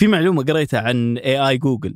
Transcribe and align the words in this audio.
في 0.00 0.06
معلومة 0.06 0.42
قريتها 0.42 0.80
عن 0.80 1.18
اي 1.18 1.48
اي 1.48 1.58
جوجل 1.58 1.94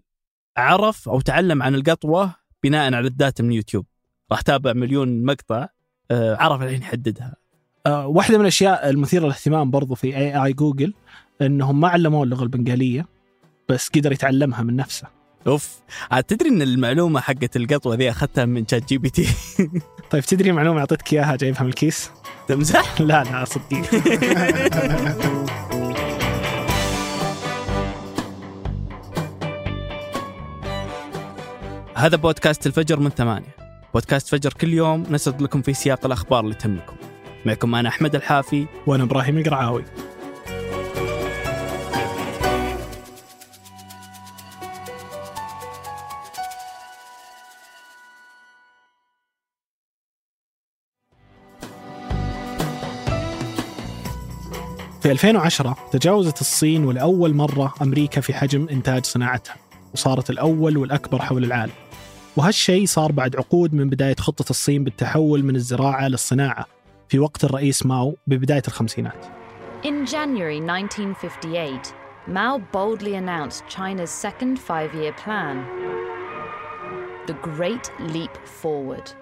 عرف 0.57 1.09
أو 1.09 1.21
تعلم 1.21 1.63
عن 1.63 1.75
القطوة 1.75 2.35
بناء 2.63 2.95
على 2.95 3.07
ال 3.07 3.14
data 3.14 3.43
من 3.43 3.53
يوتيوب. 3.53 3.87
راح 4.33 4.41
تابع 4.41 4.73
مليون 4.73 5.25
مقطع 5.25 5.69
آه، 6.11 6.37
عرف 6.37 6.63
الحين 6.63 6.83
يحددها. 6.83 7.37
آه، 7.87 8.07
واحدة 8.07 8.35
من 8.35 8.41
الأشياء 8.41 8.91
المثيرة 8.91 9.25
للاهتمام 9.25 9.71
برضو 9.71 9.95
في 9.95 10.17
AI 10.17 10.53
جوجل 10.53 10.95
إنهم 11.43 11.81
ما 11.81 11.89
علموه 11.89 12.23
اللغة 12.23 12.43
البنغالية 12.43 13.07
بس 13.69 13.89
قدر 13.89 14.13
يتعلمها 14.13 14.63
من 14.63 14.77
نفسه. 14.77 15.09
أوف. 15.47 15.81
عاد 16.11 16.25
تدري 16.25 16.49
إن 16.49 16.63
المعلومة 16.63 17.21
حقت 17.21 17.57
القطوة 17.57 17.95
ذي 17.95 18.11
أخذتها 18.11 18.45
من 18.45 18.67
شات 18.67 18.89
جي 18.89 18.99
بي 18.99 19.11
تي 19.11 19.27
طيب 20.11 20.25
تدري 20.25 20.53
معلومة 20.53 20.81
أعطيتك 20.81 21.13
إياها 21.13 21.37
جايبها 21.37 21.63
من 21.63 21.69
الكيس؟ 21.69 22.11
تمزح؟ 22.49 23.01
لا 23.01 23.25
لا 23.25 23.45
صدقني 23.45 23.83
هذا 32.05 32.17
بودكاست 32.17 32.67
الفجر 32.67 33.01
من 33.01 33.11
ثمانية. 33.11 33.57
بودكاست 33.95 34.29
فجر 34.29 34.53
كل 34.53 34.73
يوم 34.73 35.03
نسرد 35.11 35.43
لكم 35.43 35.63
في 35.63 35.75
سياق 35.75 36.07
الأخبار 36.07 36.45
اللي 36.45 36.55
تهمكم. 36.55 36.97
معكم 37.47 37.75
أنا 37.75 37.89
أحمد 37.89 38.15
الحافي. 38.15 38.67
وأنا 38.87 39.05
إبراهيم 39.05 39.39
القرعاوي. 39.39 39.85
في 55.03 55.11
2010 55.11 55.77
تجاوزت 55.93 56.41
الصين 56.41 56.85
ولأول 56.85 57.35
مرة 57.35 57.75
أمريكا 57.83 58.21
في 58.21 58.35
حجم 58.35 58.69
إنتاج 58.71 59.05
صناعتها 59.05 59.57
وصارت 59.95 60.31
الأول 60.31 60.77
والأكبر 60.77 61.23
حول 61.23 61.45
العالم. 61.45 61.84
وهالشيء 62.37 62.87
صار 62.87 63.13
بعد 63.13 63.37
عقود 63.37 63.75
من 63.75 63.91
بداية 63.91 64.17
خطة 64.19 64.51
الصين 64.51 64.85
بالتحول 64.85 65.45
من 65.45 65.57
الزراعة 65.57 66.09
للصناعة 66.09 66.67
في 67.09 67.19
وقت 67.19 67.45
الرئيس 67.45 67.87
ماو 67.87 68.17
ببداية 68.27 68.63
الخمسينات. 68.69 69.27
In 69.85 70.07
January 70.07 70.61
1958, 70.61 71.95
Mao 72.27 72.59
boldly 72.73 73.15
announced 73.15 73.63
China's 73.69 74.11
second 74.11 74.59
five 74.59 74.95
year 74.95 75.13
plan. 75.13 75.57
The 77.27 77.35
Great 77.35 77.91
Leap 78.15 78.37
Forward. 78.63 79.15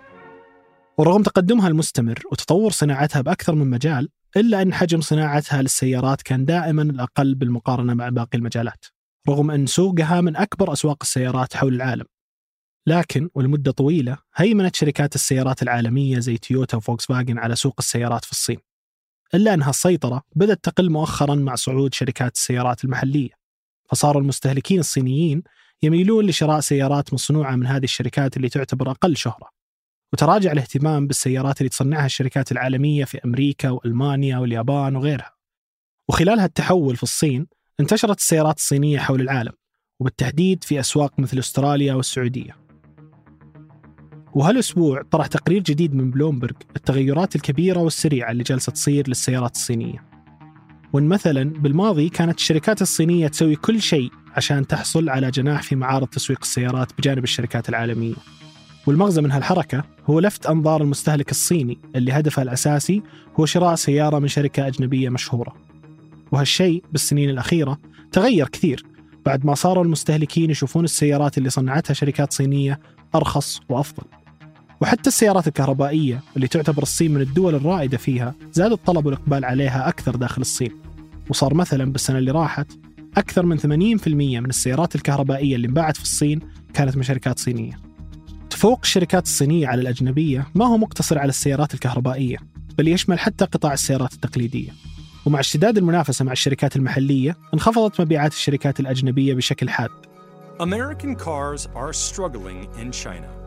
ورغم 0.98 1.22
تقدمها 1.22 1.68
المستمر 1.68 2.22
وتطور 2.33 2.70
صناعتها 2.70 3.20
بأكثر 3.22 3.55
من 3.55 3.70
مجال 3.70 4.08
إلا 4.36 4.62
أن 4.62 4.74
حجم 4.74 5.00
صناعتها 5.00 5.62
للسيارات 5.62 6.22
كان 6.22 6.44
دائما 6.44 6.83
الأقل 6.83 7.34
بالمقارنة 7.34 7.94
مع 7.94 8.08
باقي 8.08 8.38
المجالات 8.38 8.84
رغم 9.28 9.50
أن 9.50 9.66
سوقها 9.66 10.20
من 10.20 10.36
أكبر 10.36 10.72
أسواق 10.72 10.98
السيارات 11.02 11.56
حول 11.56 11.74
العالم. 11.74 12.05
لكن 12.86 13.28
ولمدة 13.34 13.72
طويلة 13.72 14.19
هيمنت 14.34 14.77
شركات 14.77 15.14
السيارات 15.14 15.62
العالمية 15.62 16.19
زي 16.19 16.38
تويوتا 16.38 16.77
وفولكس 16.77 17.06
فاجن 17.06 17.39
على 17.39 17.56
سوق 17.56 17.74
السيارات 17.78 18.24
في 18.24 18.33
الصين. 18.33 18.58
إلا 19.34 19.55
أن 19.55 19.70
هالسيطرة 19.70 20.22
بدأت 20.36 20.64
تقل 20.64 20.91
مؤخرا 20.91 21.34
مع 21.34 21.55
صعود 21.55 21.94
شركات 21.94 22.34
السيارات 22.34 22.84
المحلية. 22.84 23.30
فصار 23.89 24.19
المستهلكين 24.19 24.80
الصينيين 24.80 25.42
يميلون 25.83 26.27
لشراء 26.27 26.61
سيارات 26.61 27.14
مصنوعة 27.14 27.56
من 27.56 27.66
هذه 27.66 27.84
الشركات 27.84 28.36
اللي 28.36 28.48
تعتبر 28.48 28.91
أقل 28.91 29.17
شهرة. 29.17 29.48
وتراجع 30.12 30.52
الاهتمام 30.52 31.06
بالسيارات 31.06 31.61
اللي 31.61 31.69
تصنعها 31.69 32.06
الشركات 32.06 32.52
العالمية 32.52 33.05
في 33.05 33.20
أمريكا 33.24 33.70
وألمانيا 33.70 34.39
واليابان 34.39 34.96
وغيرها. 34.96 35.33
وخلال 36.08 36.41
هالتحول 36.41 36.96
في 36.96 37.02
الصين 37.02 37.46
انتشرت 37.80 38.19
السيارات 38.19 38.56
الصينية 38.56 38.98
حول 38.98 39.20
العالم 39.20 39.52
وبالتحديد 40.00 40.64
في 40.64 40.80
أسواق 40.80 41.20
مثل 41.20 41.39
أستراليا 41.39 41.94
والسعودية. 41.94 42.61
وهالأسبوع 44.34 45.02
طرح 45.11 45.27
تقرير 45.27 45.62
جديد 45.62 45.94
من 45.94 46.11
بلومبرج 46.11 46.55
التغيرات 46.77 47.36
الكبيرة 47.36 47.80
والسريعة 47.80 48.30
اللي 48.30 48.42
جالسة 48.42 48.73
تصير 48.73 49.08
للسيارات 49.08 49.55
الصينية. 49.55 50.05
وإن 50.92 51.08
مثلا 51.08 51.45
بالماضي 51.45 52.08
كانت 52.08 52.39
الشركات 52.39 52.83
الصينية 52.83 53.29
تسوي 53.29 53.57
كل 53.57 53.83
شيء 53.83 54.11
عشان 54.36 54.67
تحصل 54.67 55.08
على 55.08 55.30
جناح 55.30 55.62
في 55.62 55.77
معارض 55.77 56.07
تسويق 56.07 56.39
السيارات 56.42 56.92
بجانب 56.98 57.24
الشركات 57.24 57.68
العالمية. 57.68 58.14
والمغزى 58.86 59.20
من 59.20 59.33
هالحركة 59.33 59.84
هو 60.07 60.20
لفت 60.20 60.46
أنظار 60.46 60.83
المستهلك 60.83 61.30
الصيني 61.30 61.78
اللي 61.96 62.12
هدفه 62.12 62.42
الأساسي 62.42 63.02
هو 63.40 63.46
شراء 63.46 63.74
سيارة 63.74 64.18
من 64.18 64.28
شركة 64.28 64.67
أجنبية 64.67 65.08
مشهورة. 65.08 65.55
وهالشيء 66.33 66.83
بالسنين 66.92 67.30
الأخيرة 67.30 67.78
تغير 68.12 68.48
كثير 68.48 68.84
بعد 69.27 69.46
ما 69.46 69.55
صاروا 69.55 69.84
المستهلكين 69.84 70.51
يشوفون 70.51 70.84
السيارات 70.84 71.39
اللي 71.39 71.51
صنعتها 71.51 71.95
شركات 71.95 72.33
صينية 72.33 72.80
أرخص 73.14 73.61
وأفضل. 73.68 74.21
وحتى 74.83 75.09
السيارات 75.09 75.48
الكهربائية 75.48 76.20
اللي 76.37 76.48
تعتبر 76.48 76.83
الصين 76.83 77.15
من 77.15 77.20
الدول 77.20 77.55
الرائدة 77.55 77.98
فيها 77.98 78.35
زاد 78.53 78.73
الطلب 78.73 79.07
والإقبال 79.07 79.45
عليها 79.45 79.89
أكثر 79.89 80.17
داخل 80.17 80.41
الصين. 80.41 80.73
وصار 81.31 81.55
مثلا 81.55 81.93
بالسنة 81.93 82.19
اللي 82.19 82.31
راحت 82.31 82.67
أكثر 83.17 83.47
من 83.47 83.59
80% 83.59 83.67
من 84.07 84.48
السيارات 84.48 84.95
الكهربائية 84.95 85.57
اللي 85.57 85.67
انباعت 85.67 85.97
في 85.97 86.03
الصين 86.03 86.41
كانت 86.75 86.97
من 86.97 87.03
شركات 87.03 87.39
صينية. 87.39 87.73
تفوق 88.51 88.81
الشركات 88.83 89.25
الصينية 89.25 89.67
على 89.67 89.81
الأجنبية 89.81 90.47
ما 90.55 90.67
هو 90.67 90.77
مقتصر 90.77 91.19
على 91.19 91.29
السيارات 91.29 91.75
الكهربائية 91.75 92.37
بل 92.79 92.89
يشمل 92.89 93.19
حتى 93.19 93.45
قطاع 93.45 93.73
السيارات 93.73 94.13
التقليدية. 94.13 94.70
ومع 95.27 95.41
اشتداد 95.41 95.79
المنافسة 95.79 96.25
مع 96.25 96.33
الشركات 96.33 96.77
المحلية 96.77 97.37
انخفضت 97.55 98.01
مبيعات 98.01 98.33
الشركات 98.33 98.81
الأجنبية 98.81 99.35
بشكل 99.35 99.70
حاد. 99.70 99.91
American 100.61 101.17
cars 101.17 101.67
are 101.75 101.93
struggling 101.93 102.69
in 102.83 102.93
China, 102.93 103.42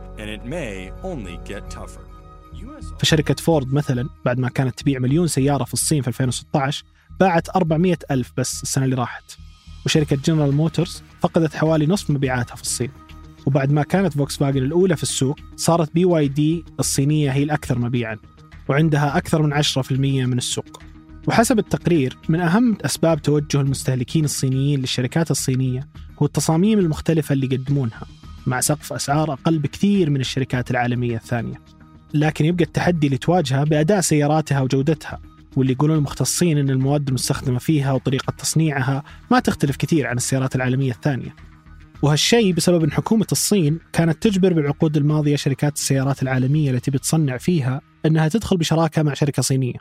فشركة 2.98 3.34
فورد 3.34 3.72
مثلا 3.72 4.08
بعد 4.24 4.38
ما 4.38 4.48
كانت 4.48 4.78
تبيع 4.78 4.98
مليون 4.98 5.26
سيارة 5.26 5.64
في 5.64 5.74
الصين 5.74 6.02
في 6.02 6.08
2016 6.08 6.84
باعت 7.20 7.56
400 7.56 7.96
ألف 8.10 8.32
بس 8.36 8.62
السنة 8.62 8.84
اللي 8.84 8.96
راحت. 8.96 9.36
وشركة 9.86 10.16
جنرال 10.16 10.52
موتورز 10.54 11.02
فقدت 11.20 11.54
حوالي 11.54 11.86
نصف 11.86 12.10
مبيعاتها 12.10 12.56
في 12.56 12.62
الصين. 12.62 12.90
وبعد 13.46 13.72
ما 13.72 13.82
كانت 13.82 14.12
فوكس 14.12 14.36
فاجن 14.36 14.62
الأولى 14.62 14.96
في 14.96 15.02
السوق 15.02 15.36
صارت 15.56 15.94
بي 15.94 16.04
واي 16.04 16.28
دي 16.28 16.64
الصينية 16.80 17.30
هي 17.30 17.42
الأكثر 17.42 17.78
مبيعا 17.78 18.18
وعندها 18.68 19.16
أكثر 19.16 19.42
من 19.42 19.52
10% 19.52 20.26
من 20.26 20.38
السوق. 20.38 20.82
وحسب 21.26 21.58
التقرير 21.58 22.18
من 22.28 22.40
أهم 22.40 22.78
أسباب 22.84 23.22
توجه 23.22 23.60
المستهلكين 23.60 24.24
الصينيين 24.24 24.80
للشركات 24.80 25.30
الصينية 25.30 25.88
هو 26.22 26.26
التصاميم 26.26 26.78
المختلفة 26.78 27.32
اللي 27.32 27.46
يقدمونها. 27.46 28.02
مع 28.46 28.60
سقف 28.60 28.92
أسعار 28.92 29.32
أقل 29.32 29.58
بكثير 29.58 30.10
من 30.10 30.20
الشركات 30.20 30.70
العالمية 30.70 31.16
الثانية. 31.16 31.60
لكن 32.14 32.44
يبقى 32.44 32.64
التحدي 32.64 33.06
اللي 33.06 33.18
تواجهه 33.18 33.64
بأداء 33.64 34.00
سياراتها 34.00 34.60
وجودتها 34.60 35.20
واللي 35.56 35.72
يقولون 35.72 35.96
المختصين 35.96 36.58
أن 36.58 36.70
المواد 36.70 37.08
المستخدمة 37.08 37.58
فيها 37.58 37.92
وطريقة 37.92 38.30
تصنيعها 38.30 39.02
ما 39.30 39.40
تختلف 39.40 39.76
كثير 39.76 40.06
عن 40.06 40.16
السيارات 40.16 40.56
العالمية 40.56 40.92
الثانية. 40.92 41.34
وهالشيء 42.02 42.52
بسبب 42.54 42.84
أن 42.84 42.92
حكومة 42.92 43.26
الصين 43.32 43.78
كانت 43.92 44.22
تجبر 44.22 44.52
بالعقود 44.52 44.96
الماضية 44.96 45.36
شركات 45.36 45.76
السيارات 45.76 46.22
العالمية 46.22 46.70
التي 46.70 46.90
بتصنع 46.90 47.36
فيها 47.36 47.80
أنها 48.06 48.28
تدخل 48.28 48.56
بشراكة 48.56 49.02
مع 49.02 49.14
شركة 49.14 49.42
صينية 49.42 49.78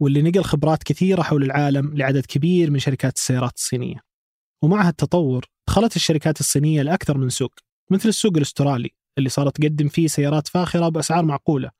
واللي 0.00 0.22
نقل 0.22 0.42
خبرات 0.42 0.82
كثيرة 0.82 1.22
حول 1.22 1.42
العالم 1.42 1.96
لعدد 1.96 2.26
كبير 2.26 2.70
من 2.70 2.78
شركات 2.78 3.16
السيارات 3.16 3.56
الصينية. 3.56 3.96
ومع 4.62 4.88
هالتطور 4.88 5.44
دخلت 5.68 5.96
الشركات 5.96 6.40
الصينية 6.40 6.82
لأكثر 6.82 7.18
من 7.18 7.28
سوق. 7.28 7.54
مثل 7.90 8.08
السوق 8.08 8.36
الأسترالي 8.36 8.90
اللي 9.18 9.28
صارت 9.28 9.56
تقدم 9.56 9.88
فيه 9.88 10.06
سيارات 10.06 10.48
فاخرة 10.48 10.88
بأسعار 10.88 11.24
معقولة 11.24 11.70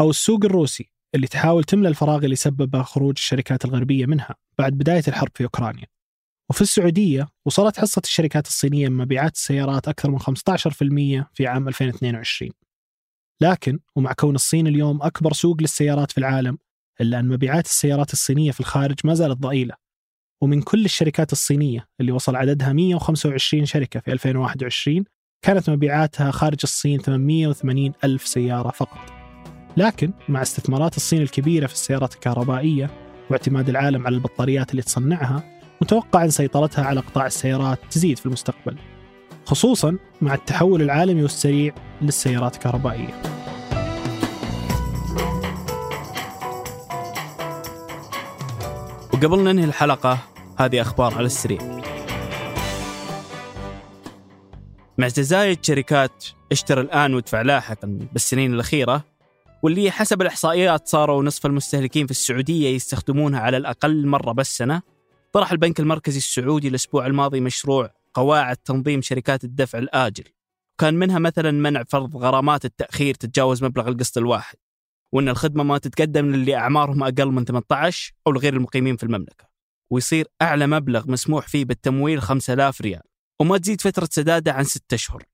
أو 0.00 0.10
السوق 0.10 0.44
الروسي 0.44 0.92
اللي 1.14 1.26
تحاول 1.26 1.64
تملى 1.64 1.88
الفراغ 1.88 2.24
اللي 2.24 2.36
سببه 2.36 2.82
خروج 2.82 3.14
الشركات 3.16 3.64
الغربية 3.64 4.06
منها 4.06 4.34
بعد 4.58 4.72
بداية 4.72 5.02
الحرب 5.08 5.30
في 5.34 5.44
أوكرانيا. 5.44 5.86
وفي 6.50 6.60
السعودية 6.60 7.28
وصلت 7.44 7.80
حصة 7.80 8.02
الشركات 8.04 8.46
الصينية 8.46 8.88
من 8.88 8.96
مبيعات 8.96 9.34
السيارات 9.34 9.88
أكثر 9.88 10.10
من 10.10 10.18
15% 10.18 11.24
في 11.34 11.46
عام 11.46 11.68
2022 11.68 12.50
لكن 13.40 13.78
ومع 13.96 14.12
كون 14.12 14.34
الصين 14.34 14.66
اليوم 14.66 15.02
أكبر 15.02 15.32
سوق 15.32 15.60
للسيارات 15.60 16.12
في 16.12 16.18
العالم 16.18 16.58
إلا 17.00 17.18
أن 17.18 17.28
مبيعات 17.28 17.66
السيارات 17.66 18.12
الصينية 18.12 18.50
في 18.50 18.60
الخارج 18.60 19.00
ما 19.04 19.14
زالت 19.14 19.38
ضئيلة. 19.38 19.74
ومن 20.42 20.62
كل 20.62 20.84
الشركات 20.84 21.32
الصينية 21.32 21.88
اللي 22.00 22.12
وصل 22.12 22.36
عددها 22.36 22.72
125 22.72 23.64
شركة 23.66 24.00
في 24.00 24.12
2021 24.12 25.04
كانت 25.42 25.70
مبيعاتها 25.70 26.30
خارج 26.30 26.58
الصين 26.62 26.98
880 26.98 27.92
ألف 28.04 28.26
سيارة 28.26 28.70
فقط. 28.70 28.98
لكن 29.76 30.12
مع 30.28 30.42
استثمارات 30.42 30.96
الصين 30.96 31.22
الكبيرة 31.22 31.66
في 31.66 31.72
السيارات 31.72 32.14
الكهربائية 32.14 32.90
واعتماد 33.30 33.68
العالم 33.68 34.06
على 34.06 34.14
البطاريات 34.14 34.70
اللي 34.70 34.82
تصنعها 34.82 35.58
متوقع 35.80 36.24
أن 36.24 36.30
سيطرتها 36.30 36.84
على 36.84 37.00
قطاع 37.00 37.26
السيارات 37.26 37.78
تزيد 37.90 38.18
في 38.18 38.26
المستقبل 38.26 38.76
خصوصا 39.44 39.98
مع 40.20 40.34
التحول 40.34 40.82
العالمي 40.82 41.22
والسريع 41.22 41.74
للسيارات 42.02 42.54
الكهربائية. 42.54 43.22
وقبل 49.14 49.44
ننهي 49.44 49.64
الحلقة 49.64 50.18
هذه 50.58 50.80
أخبار 50.80 51.14
على 51.14 51.26
السريع. 51.26 51.81
مع 54.98 55.08
تزايد 55.08 55.64
شركات 55.64 56.24
اشتري 56.52 56.80
الآن 56.80 57.14
وادفع 57.14 57.42
لاحقا 57.42 57.98
بالسنين 58.12 58.54
الأخيرة 58.54 59.04
واللي 59.62 59.90
حسب 59.90 60.22
الإحصائيات 60.22 60.88
صاروا 60.88 61.22
نصف 61.22 61.46
المستهلكين 61.46 62.06
في 62.06 62.10
السعودية 62.10 62.68
يستخدمونها 62.68 63.40
على 63.40 63.56
الأقل 63.56 64.06
مرة 64.06 64.32
بالسنة. 64.32 64.82
طرح 65.32 65.52
البنك 65.52 65.80
المركزي 65.80 66.18
السعودي 66.18 66.68
الأسبوع 66.68 67.06
الماضي 67.06 67.40
مشروع 67.40 67.90
قواعد 68.14 68.56
تنظيم 68.56 69.02
شركات 69.02 69.44
الدفع 69.44 69.78
الآجل 69.78 70.24
كان 70.78 70.94
منها 70.94 71.18
مثلا 71.18 71.50
منع 71.50 71.82
فرض 71.82 72.16
غرامات 72.16 72.64
التأخير 72.64 73.14
تتجاوز 73.14 73.64
مبلغ 73.64 73.88
القسط 73.88 74.18
الواحد 74.18 74.56
وأن 75.12 75.28
الخدمة 75.28 75.62
ما 75.64 75.78
تتقدم 75.78 76.26
للي 76.26 76.56
أعمارهم 76.56 77.02
أقل 77.02 77.26
من 77.26 77.44
18 77.44 78.12
أو 78.26 78.32
لغير 78.32 78.54
المقيمين 78.54 78.96
في 78.96 79.02
المملكة 79.02 79.44
ويصير 79.90 80.26
أعلى 80.42 80.66
مبلغ 80.66 81.10
مسموح 81.10 81.48
فيه 81.48 81.64
بالتمويل 81.64 82.22
5000 82.22 82.80
ريال. 82.80 83.11
وما 83.42 83.58
تزيد 83.58 83.80
فترة 83.80 84.08
سدادة 84.10 84.52
عن 84.52 84.64
ستة 84.64 84.94
أشهر. 84.94 85.24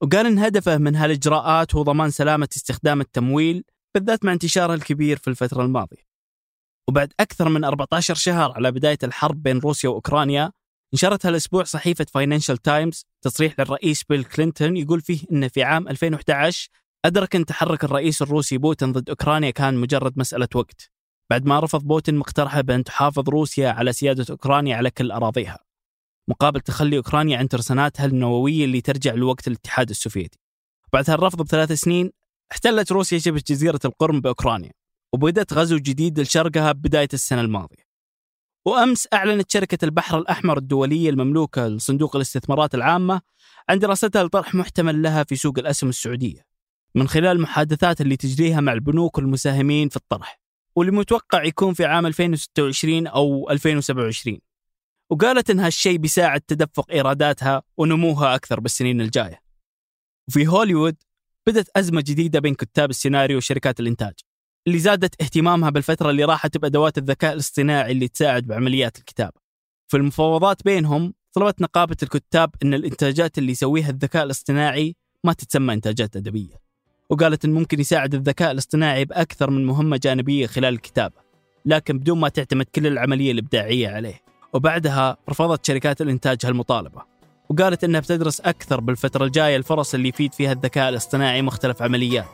وقال 0.00 0.26
إن 0.26 0.38
هدفه 0.38 0.78
من 0.78 0.96
هالإجراءات 0.96 1.74
هو 1.74 1.82
ضمان 1.82 2.10
سلامة 2.10 2.48
استخدام 2.56 3.00
التمويل 3.00 3.64
بالذات 3.94 4.24
مع 4.24 4.32
انتشاره 4.32 4.74
الكبير 4.74 5.16
في 5.16 5.28
الفترة 5.28 5.62
الماضية. 5.62 6.06
وبعد 6.88 7.12
أكثر 7.20 7.48
من 7.48 7.64
14 7.64 8.14
شهر 8.14 8.52
على 8.52 8.72
بداية 8.72 8.98
الحرب 9.04 9.42
بين 9.42 9.58
روسيا 9.58 9.88
وأوكرانيا 9.88 10.52
نشرت 10.94 11.26
هالأسبوع 11.26 11.64
صحيفة 11.64 12.06
فاينانشال 12.14 12.56
تايمز 12.56 13.06
تصريح 13.22 13.54
للرئيس 13.60 14.04
بيل 14.04 14.24
كلينتون 14.24 14.76
يقول 14.76 15.00
فيه 15.00 15.20
أنه 15.32 15.48
في 15.48 15.62
عام 15.62 15.88
2011 15.88 16.68
أدرك 17.04 17.36
أن 17.36 17.46
تحرك 17.46 17.84
الرئيس 17.84 18.22
الروسي 18.22 18.58
بوتين 18.58 18.92
ضد 18.92 19.08
أوكرانيا 19.08 19.50
كان 19.50 19.74
مجرد 19.74 20.18
مسألة 20.18 20.48
وقت 20.54 20.90
بعد 21.30 21.46
ما 21.46 21.60
رفض 21.60 21.82
بوتين 21.82 22.14
مقترحه 22.14 22.60
بأن 22.60 22.84
تحافظ 22.84 23.28
روسيا 23.28 23.68
على 23.68 23.92
سيادة 23.92 24.26
أوكرانيا 24.30 24.76
على 24.76 24.90
كل 24.90 25.10
أراضيها. 25.10 25.71
مقابل 26.28 26.60
تخلي 26.60 26.96
أوكرانيا 26.96 27.38
عن 27.38 27.48
ترساناتها 27.48 28.06
النووية 28.06 28.64
اللي 28.64 28.80
ترجع 28.80 29.14
لوقت 29.14 29.48
الاتحاد 29.48 29.90
السوفيتي. 29.90 30.38
بعد 30.92 31.10
هالرفض 31.10 31.42
بثلاث 31.42 31.72
سنين 31.72 32.10
احتلت 32.52 32.92
روسيا 32.92 33.18
شبه 33.18 33.42
جزيرة 33.46 33.80
القرم 33.84 34.20
بأوكرانيا 34.20 34.70
وبدأت 35.12 35.52
غزو 35.52 35.76
جديد 35.76 36.20
لشرقها 36.20 36.72
بداية 36.72 37.08
السنة 37.12 37.40
الماضية. 37.40 37.92
وأمس 38.64 39.08
أعلنت 39.12 39.50
شركة 39.50 39.84
البحر 39.84 40.18
الأحمر 40.18 40.58
الدولية 40.58 41.10
المملوكة 41.10 41.68
لصندوق 41.68 42.16
الاستثمارات 42.16 42.74
العامة 42.74 43.20
عن 43.68 43.78
دراستها 43.78 44.22
لطرح 44.24 44.54
محتمل 44.54 45.02
لها 45.02 45.24
في 45.24 45.36
سوق 45.36 45.58
الأسهم 45.58 45.90
السعودية 45.90 46.46
من 46.94 47.08
خلال 47.08 47.26
المحادثات 47.36 48.00
اللي 48.00 48.16
تجريها 48.16 48.60
مع 48.60 48.72
البنوك 48.72 49.18
والمساهمين 49.18 49.88
في 49.88 49.96
الطرح 49.96 50.40
واللي 50.76 50.92
متوقع 50.92 51.44
يكون 51.44 51.74
في 51.74 51.84
عام 51.84 52.06
2026 52.06 53.06
أو 53.06 53.50
2027 53.50 54.38
وقالت 55.12 55.50
إن 55.50 55.60
هالشيء 55.60 55.96
بيساعد 55.96 56.40
تدفق 56.40 56.90
إيراداتها 56.90 57.62
ونموها 57.76 58.34
أكثر 58.34 58.60
بالسنين 58.60 59.00
الجاية. 59.00 59.40
وفي 60.28 60.46
هوليوود 60.46 60.96
بدت 61.46 61.70
أزمة 61.76 62.00
جديدة 62.00 62.40
بين 62.40 62.54
كتاب 62.54 62.90
السيناريو 62.90 63.36
وشركات 63.36 63.80
الإنتاج 63.80 64.12
اللي 64.66 64.78
زادت 64.78 65.22
اهتمامها 65.22 65.70
بالفترة 65.70 66.10
اللي 66.10 66.24
راحت 66.24 66.58
بأدوات 66.58 66.98
الذكاء 66.98 67.32
الاصطناعي 67.32 67.92
اللي 67.92 68.08
تساعد 68.08 68.46
بعمليات 68.46 68.98
الكتابة. 68.98 69.40
في 69.88 69.96
المفاوضات 69.96 70.64
بينهم 70.64 71.14
طلبت 71.32 71.62
نقابة 71.62 71.96
الكتاب 72.02 72.50
أن 72.62 72.74
الإنتاجات 72.74 73.38
اللي 73.38 73.52
يسويها 73.52 73.90
الذكاء 73.90 74.24
الاصطناعي 74.24 74.96
ما 75.24 75.32
تتسمى 75.32 75.74
إنتاجات 75.74 76.16
أدبية. 76.16 76.60
وقالت 77.10 77.44
أن 77.44 77.52
ممكن 77.52 77.80
يساعد 77.80 78.14
الذكاء 78.14 78.50
الاصطناعي 78.50 79.04
بأكثر 79.04 79.50
من 79.50 79.66
مهمة 79.66 79.96
جانبية 79.96 80.46
خلال 80.46 80.74
الكتابة 80.74 81.16
لكن 81.66 81.98
بدون 81.98 82.20
ما 82.20 82.28
تعتمد 82.28 82.66
كل 82.74 82.86
العملية 82.86 83.32
الإبداعية 83.32 83.88
عليه. 83.88 84.21
وبعدها 84.52 85.16
رفضت 85.30 85.66
شركات 85.66 86.00
الإنتاج 86.00 86.38
هالمطالبة 86.46 87.02
وقالت 87.48 87.84
أنها 87.84 88.00
بتدرس 88.00 88.40
أكثر 88.40 88.80
بالفترة 88.80 89.24
الجاية 89.24 89.56
الفرص 89.56 89.94
اللي 89.94 90.08
يفيد 90.08 90.34
فيها 90.34 90.52
الذكاء 90.52 90.88
الاصطناعي 90.88 91.42
مختلف 91.42 91.82
عملياته. 91.82 92.28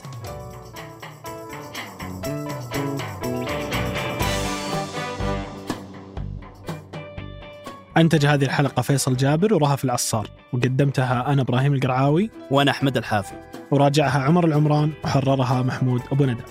أنتج 7.96 8.26
هذه 8.26 8.44
الحلقة 8.44 8.82
فيصل 8.82 9.16
جابر 9.16 9.54
ورهف 9.54 9.84
العصار 9.84 10.30
وقدمتها 10.52 11.32
أنا 11.32 11.42
إبراهيم 11.42 11.74
القرعاوي 11.74 12.30
وأنا 12.50 12.70
أحمد 12.70 12.96
الحافي. 12.96 13.34
وراجعها 13.70 14.18
عمر 14.18 14.44
العمران 14.44 14.92
وحررها 15.04 15.62
محمود 15.62 16.02
أبو 16.12 16.24
ندى. 16.24 16.42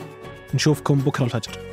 نشوفكم 0.54 1.00
بكرة 1.00 1.26
الفجر. 1.26 1.67